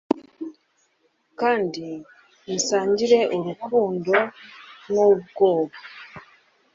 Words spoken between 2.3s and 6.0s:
musangire urukundo nubwoba